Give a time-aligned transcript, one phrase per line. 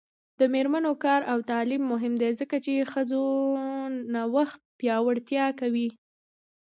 [0.39, 3.23] د میرمنو کار او تعلیم مهم دی ځکه چې ښځو
[4.13, 5.89] نوښت پیاوړتیا کوي.